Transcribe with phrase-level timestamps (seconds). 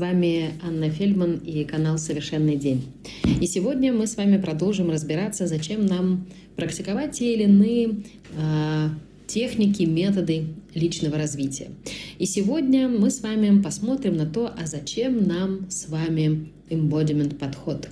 [0.00, 2.82] вами Анна Фельдман и канал «Совершенный день».
[3.40, 6.26] И сегодня мы с вами продолжим разбираться, зачем нам
[6.56, 8.02] практиковать те или иные
[8.36, 8.88] э,
[9.26, 11.68] техники, методы личного развития.
[12.18, 17.88] И сегодня мы с вами посмотрим на то, а зачем нам с вами embodiment подход.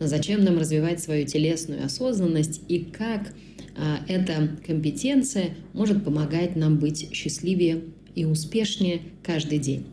[0.00, 3.34] Зачем нам развивать свою телесную осознанность и как
[3.76, 7.82] э, эта компетенция может помогать нам быть счастливее
[8.14, 9.84] и успешнее каждый день.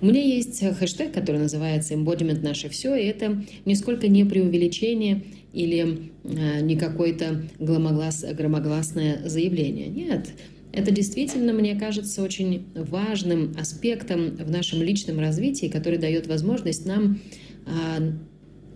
[0.00, 5.22] У меня есть хэштег, который называется «Embodiment наше все», и это нисколько не преувеличение
[5.52, 9.88] или э, не какое-то громоглас, громогласное заявление.
[9.88, 10.30] Нет,
[10.72, 17.20] это действительно, мне кажется, очень важным аспектом в нашем личном развитии, который дает возможность нам
[17.66, 18.12] э,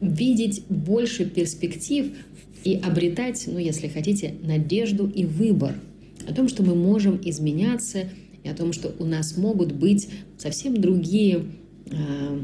[0.01, 2.13] видеть больше перспектив
[2.65, 5.75] и обретать, ну, если хотите, надежду и выбор
[6.29, 8.09] о том, что мы можем изменяться–
[8.47, 10.09] и о том, что у нас могут быть
[10.39, 11.47] совсем другие
[11.91, 12.41] э,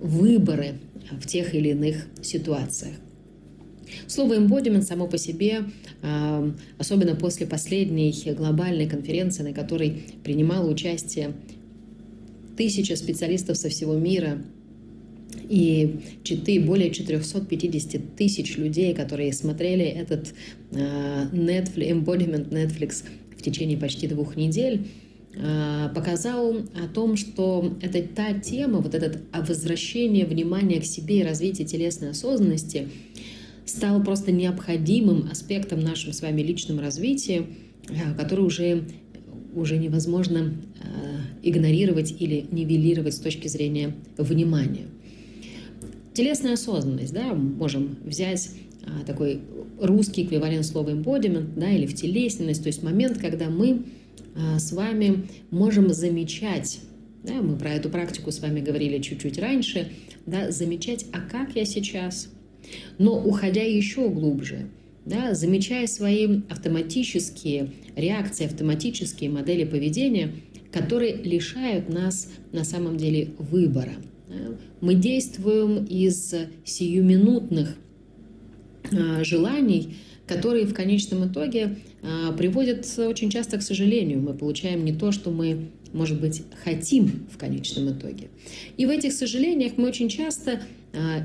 [0.00, 0.74] выборы
[1.20, 2.94] в тех или иных ситуациях.
[4.06, 5.64] Слово embodiment само по себе,
[6.02, 11.32] э, особенно после последней глобальной конференции, на которой принимало участие
[12.56, 14.38] тысяча специалистов со всего мира
[15.48, 15.96] и
[16.64, 20.32] более 450 тысяч людей, которые смотрели этот
[20.70, 23.02] э, Netflix, embodiment Netflix
[23.36, 24.86] в течение почти двух недель,
[25.94, 31.66] показал о том, что это та тема, вот это возвращение внимания к себе и развитие
[31.66, 32.88] телесной осознанности
[33.66, 37.46] стал просто необходимым аспектом нашем с вами личном развитии,
[37.88, 38.84] э, который уже,
[39.54, 40.86] уже невозможно э,
[41.42, 44.86] игнорировать или нивелировать с точки зрения внимания.
[46.12, 48.50] Телесная осознанность, да, можем взять
[49.06, 49.40] такой
[49.80, 53.82] русский эквивалент слова embodiment, да, или в телесность, то есть момент, когда мы а,
[54.58, 56.80] с вами можем замечать,
[57.22, 59.92] да, мы про эту практику с вами говорили чуть-чуть раньше,
[60.26, 62.28] да, замечать, а как я сейчас,
[62.98, 64.68] но уходя еще глубже,
[65.04, 70.32] да, замечая свои автоматические реакции, автоматические модели поведения,
[70.72, 73.92] которые лишают нас на самом деле выбора.
[74.80, 77.83] Мы действуем из сиюминутных а,
[79.22, 79.96] желаний,
[80.26, 84.20] которые в конечном итоге а, приводят очень часто к сожалению.
[84.20, 88.28] Мы получаем не то, что мы, может быть, хотим в конечном итоге.
[88.76, 90.60] И в этих сожалениях мы очень часто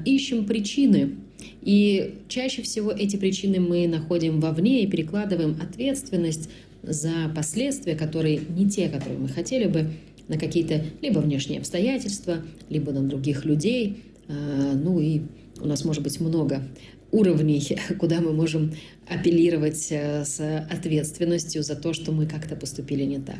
[0.06, 1.16] ищем причины.
[1.62, 6.50] И чаще всего эти причины мы находим вовне и перекладываем ответственность
[6.84, 9.91] за последствия, которые не те, которые мы хотели бы,
[10.28, 12.38] на какие-то либо внешние обстоятельства,
[12.70, 13.97] либо на других людей.
[14.28, 15.22] Ну и
[15.62, 16.64] у нас может быть много
[17.12, 18.74] уровней, куда мы можем
[19.08, 20.40] апеллировать э, с
[20.70, 23.40] ответственностью за то, что мы как-то поступили не так.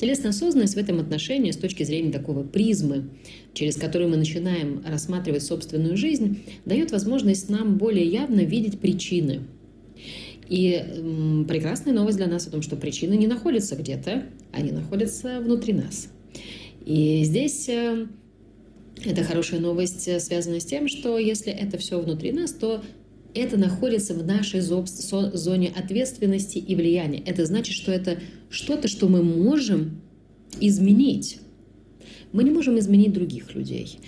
[0.00, 3.10] Телесная осознанность в этом отношении с точки зрения такого призмы,
[3.52, 9.40] через которую мы начинаем рассматривать собственную жизнь, дает возможность нам более явно видеть причины.
[10.48, 15.74] И прекрасная новость для нас о том, что причины не находятся где-то, они находятся внутри
[15.74, 16.08] нас.
[16.86, 18.06] И здесь э,
[19.04, 22.82] это хорошая новость, э, связанная с тем, что если это все внутри нас, то
[23.34, 27.22] это находится в нашей зоне ответственности и влияния.
[27.24, 28.18] Это значит, что это
[28.50, 30.00] что-то, что мы можем
[30.60, 31.38] изменить.
[32.32, 33.98] Мы не можем изменить других людей,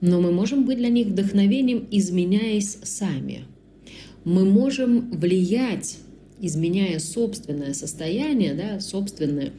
[0.00, 3.44] но мы можем быть для них вдохновением, изменяясь сами.
[4.24, 5.98] Мы можем влиять,
[6.40, 9.52] изменяя собственное состояние, да, собственную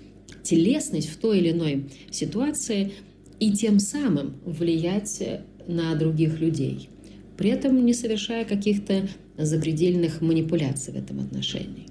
[0.44, 2.92] телесность в той или иной ситуации–
[3.40, 5.22] и тем самым влиять
[5.68, 6.90] на других людей,
[7.38, 9.08] при этом не совершая каких-то
[9.38, 11.88] запредельных манипуляций в этом отношении.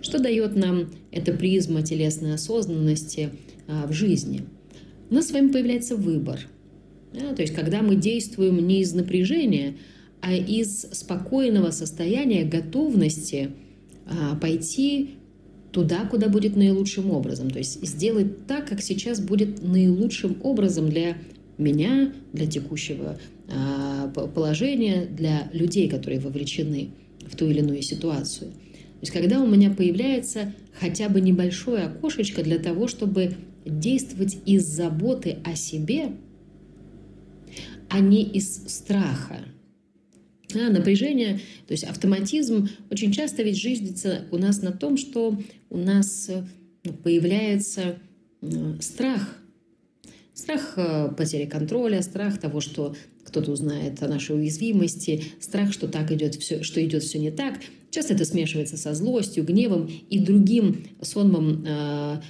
[0.00, 3.30] Что дает нам эта призма телесной осознанности
[3.66, 4.42] а, в жизни?
[5.10, 6.40] У нас с вами появляется выбор.
[7.12, 7.34] Да?
[7.34, 9.76] То есть, когда мы действуем не из напряжения,
[10.20, 13.50] а из спокойного состояния готовности
[14.06, 15.10] а, пойти
[15.76, 17.50] туда, куда будет наилучшим образом.
[17.50, 21.18] То есть сделать так, как сейчас будет наилучшим образом для
[21.58, 23.18] меня, для текущего
[23.52, 26.92] а, положения, для людей, которые вовлечены
[27.30, 28.52] в ту или иную ситуацию.
[28.52, 33.34] То есть когда у меня появляется хотя бы небольшое окошечко для того, чтобы
[33.66, 36.12] действовать из заботы о себе,
[37.90, 39.40] а не из страха.
[40.54, 42.68] Да, напряжение, то есть автоматизм.
[42.90, 45.38] Очень часто ведь жизнится у нас на том, что
[45.70, 46.30] у нас
[46.84, 47.98] ну, появляется
[48.42, 48.46] э,
[48.80, 49.38] страх.
[50.34, 52.94] Страх э, потери контроля, страх того, что
[53.24, 57.58] кто-то узнает о нашей уязвимости, страх, что так идет все, что идет все не так.
[57.90, 62.20] Часто это смешивается со злостью, гневом и другим сонмом э,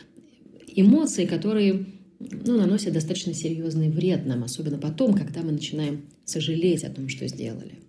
[0.74, 1.86] эмоций, которые
[2.18, 7.28] ну, наносят достаточно серьезный вред нам, особенно потом, когда мы начинаем сожалеть о том, что
[7.28, 7.86] сделали.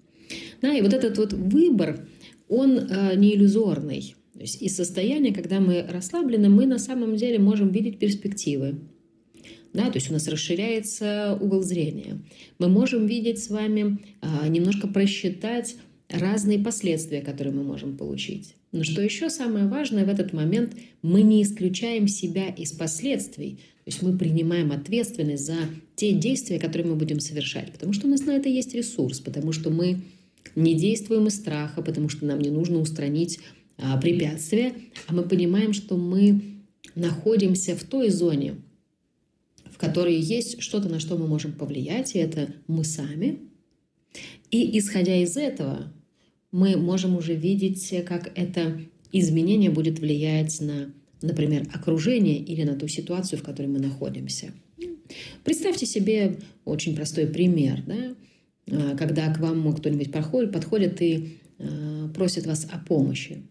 [0.62, 2.08] Да, и вот этот вот выбор,
[2.48, 4.16] он э, не иллюзорный.
[4.34, 8.76] То есть из состояния, когда мы расслаблены, мы на самом деле можем видеть перспективы.
[9.74, 12.20] Да, то есть у нас расширяется угол зрения.
[12.58, 15.76] Мы можем видеть с вами, э, немножко просчитать
[16.10, 18.56] разные последствия, которые мы можем получить.
[18.72, 23.56] Но что еще самое важное в этот момент, мы не исключаем себя из последствий.
[23.86, 25.58] То есть мы принимаем ответственность за
[25.96, 27.72] те действия, которые мы будем совершать.
[27.72, 30.02] Потому что у нас на это есть ресурс, потому что мы
[30.56, 33.40] не действуем из страха, потому что нам не нужно устранить
[33.78, 34.74] а, препятствия,
[35.08, 36.42] а мы понимаем, что мы
[36.96, 38.56] находимся в той зоне,
[39.72, 43.40] в которой есть что-то, на что мы можем повлиять, и это мы сами.
[44.50, 45.94] И исходя из этого,
[46.52, 48.80] мы можем уже видеть, как это
[49.12, 50.92] изменение будет влиять на,
[51.22, 54.54] например, окружение или на ту ситуацию, в которой мы находимся.
[55.44, 58.16] Представьте себе очень простой пример, да?
[58.72, 63.44] А, когда к вам кто-нибудь подходит, подходит и а, просит вас о помощи.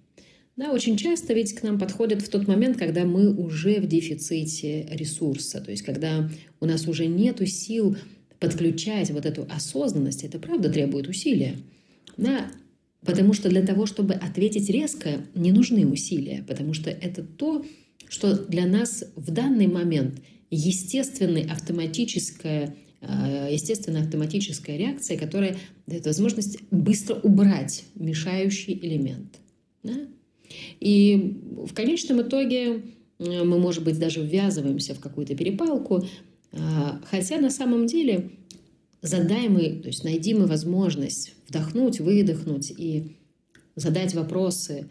[0.57, 4.89] Да, очень часто ведь к нам подходят в тот момент, когда мы уже в дефиците
[4.91, 6.31] ресурса, то есть когда
[6.61, 7.97] у нас уже нет сил
[8.41, 11.57] подключать вот эту осознанность, это правда требует усилия.
[12.17, 12.47] Да,
[13.07, 17.65] Потому что для того, чтобы ответить резко, не нужны усилия, потому что это то,
[18.09, 20.21] что для нас в данный момент
[20.51, 22.86] естественная автоматическая, э,
[23.51, 25.57] естественная автоматическая реакция, которая
[25.87, 29.39] дает возможность быстро убрать мешающий элемент.
[29.83, 29.95] Да?
[30.81, 32.83] И в конечном итоге
[33.19, 36.05] э, мы, может быть, даже ввязываемся в какую-то перепалку,
[36.53, 36.59] э,
[37.11, 38.31] хотя на самом деле
[39.03, 43.17] задай мы, то есть найди мы возможность вдохнуть, выдохнуть и
[43.77, 44.89] задать вопросы,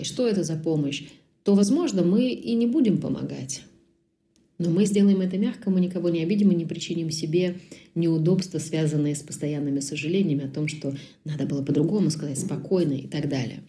[0.00, 1.04] и что это за помощь,
[1.42, 3.62] то, возможно, мы и не будем помогать.
[4.60, 7.56] Но мы сделаем это мягко, мы никого не обидим и не причиним себе
[7.94, 13.30] неудобства, связанные с постоянными сожалениями о том, что надо было по-другому сказать, спокойно и так
[13.30, 13.62] далее.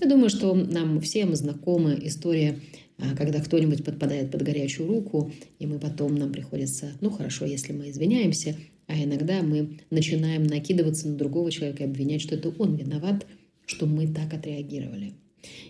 [0.00, 2.58] Я думаю, что нам всем знакома история,
[2.96, 7.74] а, когда кто-нибудь подпадает под горячую руку, и мы потом, нам приходится, ну хорошо, если
[7.74, 8.56] мы извиняемся,
[8.86, 13.26] а иногда мы начинаем накидываться на другого человека и обвинять, что это он виноват,
[13.66, 15.12] что мы так отреагировали.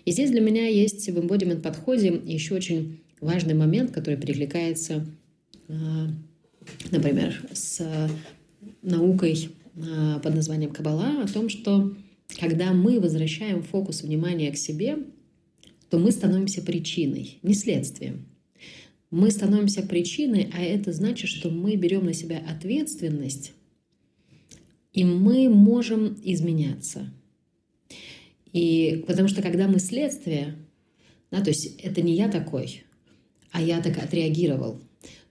[0.05, 5.05] И здесь для меня есть в embodiment подходе еще очень важный момент, который перекликается,
[5.69, 6.09] а,
[6.91, 8.09] например, с
[8.81, 11.95] наукой а, под названием Кабала, о том, что
[12.39, 14.97] когда мы возвращаем фокус внимания к себе,
[15.89, 18.25] то мы становимся причиной, не следствием.
[19.09, 23.51] Мы становимся причиной, а это значит, что мы берем на себя ответственность,
[24.93, 27.13] и мы можем изменяться.
[28.53, 30.55] И потому что когда мы следствие,
[31.29, 32.83] да, то есть это не я такой,
[33.51, 34.79] а я так отреагировал,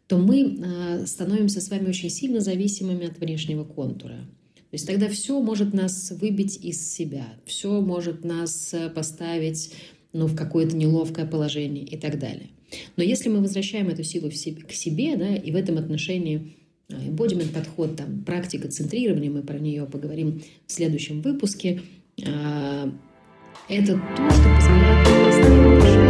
[0.06, 4.16] то мы э, становимся с вами очень сильно зависимыми от внешнего контура.
[4.54, 9.72] То есть тогда все может нас выбить из себя, все может нас э, поставить
[10.12, 12.50] ну, в какое-то неловкое положение и так далее.
[12.96, 16.56] Но если мы возвращаем эту силу себе, к себе, да, и в этом отношении
[16.88, 21.82] embodiment подход, там, практика центрирования, мы про нее поговорим в следующем выпуске,
[22.16, 26.09] это то, что позволяет нам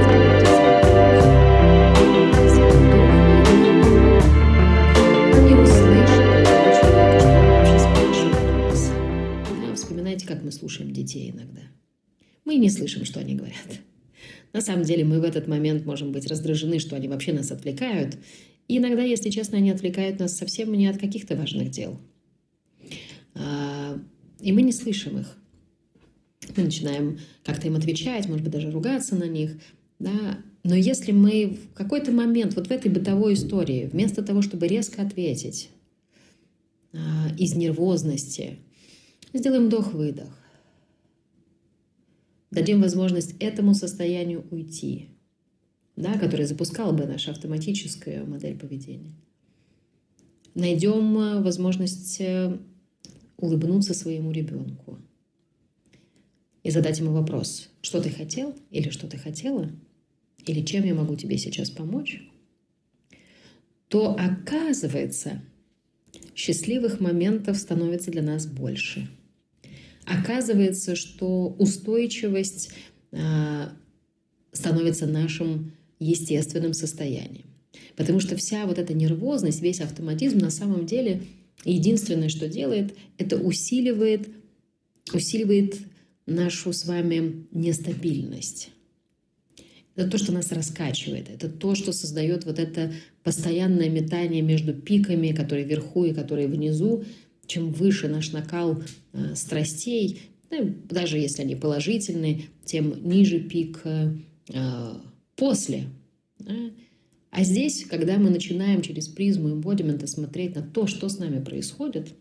[10.40, 11.60] как мы слушаем детей иногда.
[12.46, 13.80] Мы не слышим, что они говорят.
[14.54, 18.16] На самом деле мы в этот момент можем быть раздражены, что они вообще нас отвлекают.
[18.66, 22.00] И иногда, если честно, они отвлекают нас совсем не от каких-то важных дел.
[23.34, 24.00] А,
[24.40, 25.36] и мы не слышим их.
[26.56, 29.58] Мы начинаем как-то им отвечать, может быть, даже ругаться на них.
[29.98, 30.38] Да?
[30.64, 35.02] Но если мы в какой-то момент, вот в этой бытовой истории, вместо того, чтобы резко
[35.02, 35.68] ответить
[36.94, 38.58] а, из нервозности,
[39.38, 40.28] сделаем вдох-выдох,
[42.50, 45.08] дадим возможность этому состоянию уйти,
[45.96, 49.14] да, которое запускало бы наша автоматическая модель поведения.
[50.54, 52.58] Найдем э, возможность э,
[53.36, 54.98] улыбнуться своему ребенку
[56.64, 59.70] и задать ему вопрос, что ты хотел или что ты хотела,
[60.44, 62.20] или чем я могу тебе сейчас помочь,
[63.86, 65.42] то оказывается,
[66.34, 69.08] счастливых моментов становится для нас больше–
[70.10, 72.70] оказывается, что устойчивость
[73.12, 73.72] а,
[74.52, 77.46] становится нашим естественным состоянием.
[77.96, 81.22] Потому что вся вот эта нервозность, весь автоматизм на самом деле
[81.64, 84.28] единственное, что делает, это усиливает,
[85.12, 85.76] усиливает
[86.26, 88.70] нашу с вами нестабильность.
[89.94, 91.28] Это то, что нас раскачивает.
[91.28, 97.04] Это то, что создает вот это постоянное метание между пиками, которые вверху и которые внизу.
[97.50, 98.80] Чем выше наш накал
[99.12, 100.20] э, страстей,
[100.88, 104.14] даже если они положительные, тем ниже пик э,
[104.50, 104.92] э
[105.34, 105.86] после.
[107.30, 112.14] А здесь, когда мы начинаем через призму эмбодимента смотреть на то, что с нами происходит,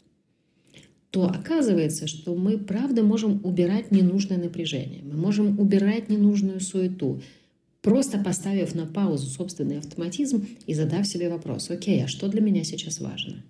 [1.12, 7.21] то оказывается, что мы правда можем убирать ненужное напряжение, мы можем убирать ненужную суету,
[7.81, 12.63] просто поставив на паузу собственный автоматизм и задав себе вопрос, окей, а что для меня
[12.63, 13.43] сейчас важно?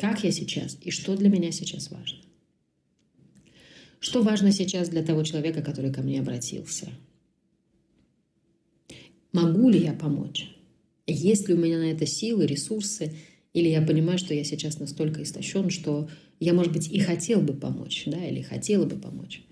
[0.00, 2.20] Как я сейчас и что для меня сейчас важно?
[3.98, 6.88] Что важно сейчас для того человека, который ко мне обратился?
[9.32, 10.48] Могу ли я помочь?
[11.06, 13.12] Есть ли у меня на это силы, ресурсы?
[13.52, 17.52] Или я понимаю, что я сейчас настолько истощен, что я, может быть, и хотел бы
[17.52, 19.42] помочь, да, или хотела бы помочь.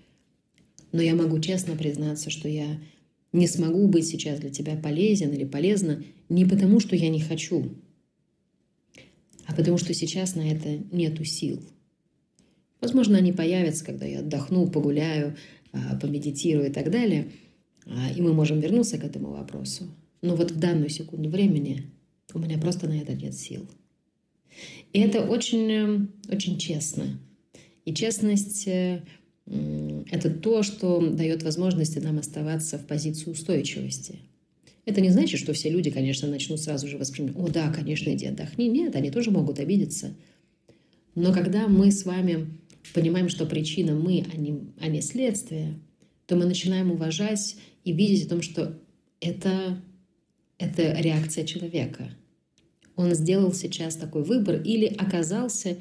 [0.91, 2.81] Но я могу честно признаться, что я
[3.33, 7.69] не смогу быть сейчас для тебя полезен или полезна не потому, что я не хочу,
[9.49, 11.59] а потому что сейчас на это нету сил.
[12.81, 15.35] Возможно, они появятся, когда я отдохну, погуляю,
[15.71, 17.31] а, помедитирую и так далее,
[17.85, 19.85] а, и мы можем вернуться к этому вопросу.
[20.21, 21.91] Но вот в данную секунду времени
[22.33, 23.67] у меня просто на это нет сил.
[24.93, 27.19] И это очень, э, очень честно.
[27.85, 29.01] И честность э,
[29.45, 34.19] это то, что дает возможность нам оставаться в позиции устойчивости.
[34.85, 38.25] Это не значит, что все люди, конечно, начнут сразу же воспринимать, о да, конечно, иди
[38.25, 38.67] отдохни.
[38.67, 40.15] Нет, они тоже могут обидеться.
[41.15, 42.47] Но когда мы с вами
[42.93, 45.79] понимаем, что причина мы, а не, а не следствие,
[46.25, 48.79] то мы начинаем уважать и видеть о том, что
[49.19, 49.81] это
[50.59, 52.11] это реакция человека.
[52.95, 55.77] Он сделал сейчас такой выбор или оказался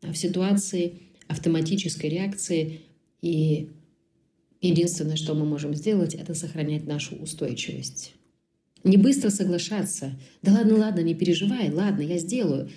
[0.00, 0.94] в ситуации
[1.28, 2.80] автоматической реакции,
[3.20, 3.70] и
[4.60, 8.14] единственное, что мы можем сделать, это сохранять нашу устойчивость.
[8.84, 10.12] Не быстро соглашаться.
[10.42, 12.68] Да ладно, ладно, не переживай, ладно, я сделаю.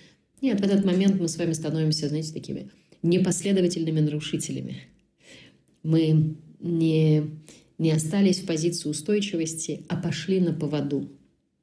[0.42, 2.70] Нет, в этот момент мы с вами становимся, знаете, такими
[3.04, 4.78] непоследовательными нарушителями.
[5.84, 7.24] Мы не,
[7.78, 11.10] не остались в позиции устойчивости, а пошли на поводу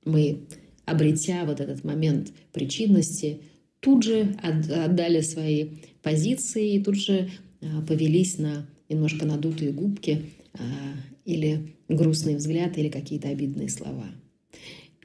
[0.04, 0.44] мы,
[0.84, 3.40] обретя вот этот момент причинности,
[3.80, 5.68] тут же отдали свои
[6.02, 7.30] позиции и тут же
[7.62, 10.58] а, повелись на немножко надутые губки а,
[11.24, 14.06] или грустный взгляд или какие-то обидные слова.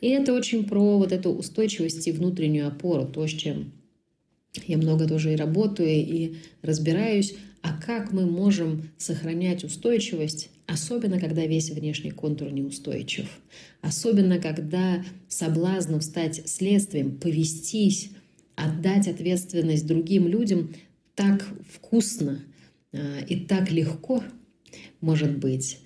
[0.02, 3.72] И это очень про вот эту устойчивость и внутреннюю опору, то, с чем
[4.66, 11.46] я много тоже и работаю, и разбираюсь, а как мы можем сохранять устойчивость, особенно когда
[11.46, 13.28] весь внешний контур неустойчив,
[13.82, 18.12] особенно когда соблазн стать следствием, повестись,
[18.56, 20.74] отдать ответственность другим людям
[21.16, 22.42] так вкусно
[22.94, 24.24] а, и так легко
[25.02, 25.80] может быть,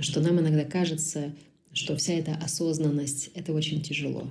[0.00, 1.34] что нам иногда кажется,
[1.72, 4.30] что вся эта осознанность— это очень тяжело.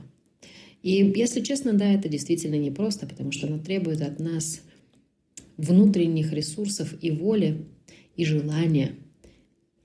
[0.82, 4.62] И, если честно, да, это действительно непросто, потому что оно требует от нас
[5.58, 7.66] внутренних ресурсов и воли,
[8.16, 8.96] и желания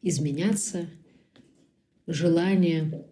[0.02, 0.87] изменяться,
[2.06, 3.04] желание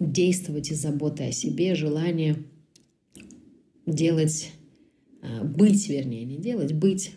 [0.00, 2.36] действовать из заботы о себе, желание
[3.86, 4.50] делать,
[5.22, 7.12] а, быть, вернее, не делать, быть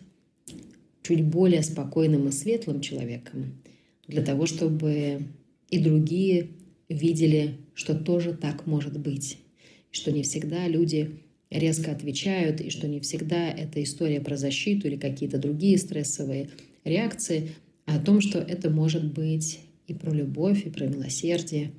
[1.03, 3.62] чуть более спокойным и светлым человеком,
[4.08, 5.27] для того, чтобы
[5.72, 6.50] и другие
[6.90, 9.40] видели, что тоже так может быть,
[9.90, 14.98] что не всегда люди резко отвечают, и что не всегда это история про защиту или
[14.98, 16.50] какие-то другие стрессовые
[16.84, 17.51] реакции,
[17.86, 21.72] а о том, что это может быть и про любовь, и про милосердие,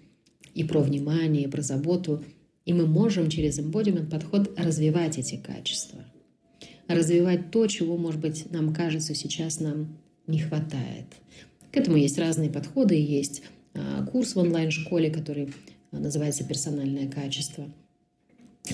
[0.55, 2.25] и про внимание, и про заботу.
[2.65, 6.05] И мы можем через embodiment подход развивать эти качества.
[6.89, 11.07] Развивать то, чего, может быть, нам кажется, сейчас нам не хватает.
[11.71, 12.95] К этому есть разные подходы.
[12.95, 13.43] Есть
[14.11, 15.53] курс в онлайн-школе, который
[15.91, 17.71] а, называется «Персональное качество».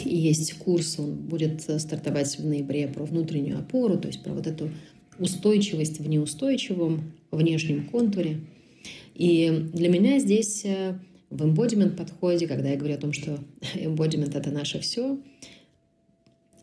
[0.05, 4.47] И есть курс, он будет стартовать в ноябре про внутреннюю опору, то есть про вот
[4.47, 4.71] эту
[5.19, 8.40] устойчивость в неустойчивом внешнем контуре.
[9.14, 10.99] И для меня здесь э,
[11.31, 13.38] в embodiment подходе, когда я говорю о том, что
[13.75, 15.19] embodiment это наше все,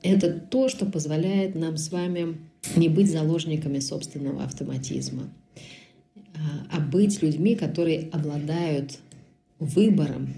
[0.01, 2.37] это то, что позволяет нам с вами
[2.75, 5.33] не быть заложниками собственного автоматизма,
[6.45, 8.99] а, а быть людьми, которые обладают
[9.59, 10.33] выбором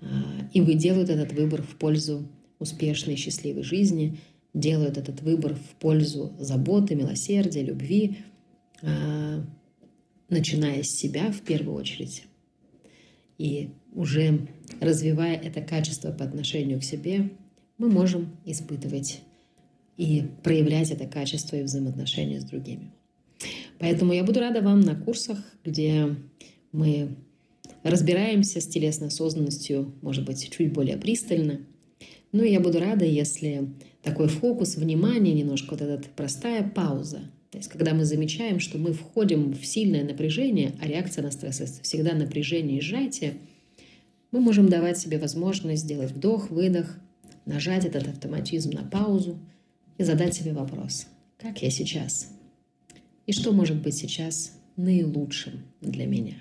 [0.00, 0.06] а,
[0.52, 4.18] и вы делают этот выбор в пользу успешной, счастливой жизни,
[4.54, 8.18] делают этот выбор в пользу заботы, милосердия, любви,
[8.82, 9.44] а,
[10.28, 12.24] начиная с себя в первую очередь.
[13.38, 14.48] И уже
[14.80, 17.30] развивая это качество по отношению к себе,
[17.78, 19.20] мы можем испытывать
[19.96, 22.92] и проявлять это качество и взаимоотношения с другими.
[23.78, 26.16] Поэтому я буду рада вам на курсах, где
[26.72, 27.16] мы
[27.82, 31.60] разбираемся с телесной осознанностью, может быть, чуть более пристально.
[32.32, 33.68] Ну и я буду рада, если
[34.02, 38.92] такой фокус внимания, немножко вот эта простая пауза, то есть когда мы замечаем, что мы
[38.92, 43.38] входим в сильное напряжение, а реакция на стресс– это всегда напряжение и сжатие,
[44.30, 46.98] мы можем давать себе возможность сделать вдох, выдох,
[47.46, 49.38] нажать этот автоматизм на паузу
[49.96, 51.06] и задать себе вопрос,
[51.38, 52.37] как я сейчас?
[53.28, 56.36] И что может быть сейчас наилучшим для меня?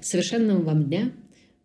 [0.00, 1.12] Совершенного вам дня!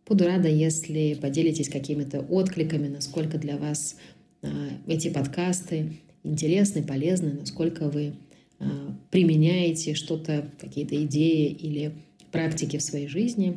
[0.05, 3.95] Буду рада, если поделитесь какими-то откликами, насколько для вас
[4.41, 4.49] а,
[4.87, 5.93] эти подкасты
[6.25, 8.15] интересны, полезны, насколько вы
[8.59, 11.93] а, применяете что-то, какие-то идеи или
[12.33, 13.55] практики в своей жизни.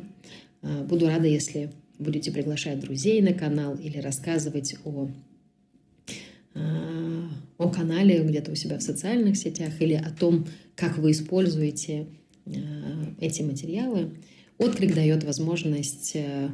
[0.61, 5.09] А, буду рада, если будете приглашать друзей на канал или рассказывать о,
[7.57, 12.07] о канале где-то у себя в социальных сетях или о том, как вы используете
[13.19, 14.11] эти материалы.
[14.57, 16.49] Отклик дает возможность э,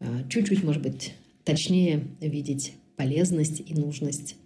[0.00, 1.12] э, чуть-чуть, может быть,
[1.44, 4.36] точнее видеть полезность и нужность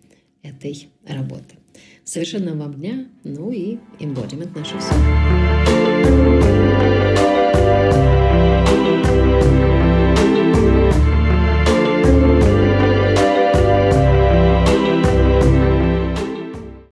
[0.42, 1.56] этой работы.
[2.04, 6.37] Совершенно вам дня, ну и embodiment наше все.